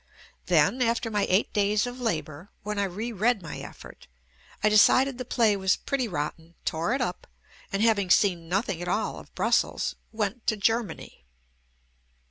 [0.47, 4.07] Then, after my eight days of labor, when I re read my effort,
[4.63, 7.27] I decided the play was pretty rot ten, tore it up,
[7.71, 11.27] and, having seen nothing at all of Brussels, went to Germany.